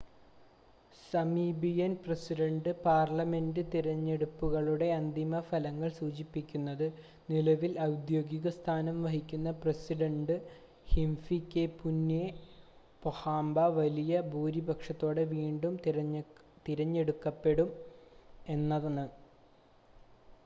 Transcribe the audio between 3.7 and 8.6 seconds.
തിരഞ്ഞെടുപ്പുകളുടെ അന്തിമ ഫലങ്ങൾ സൂചിപ്പിക്കുന്നത് നിലവിൽ ഔദ്യോഗിക